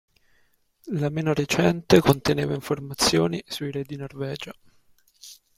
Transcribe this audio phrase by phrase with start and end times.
[0.99, 4.51] La meno recente conteneva informazioni sui re di Norvegia.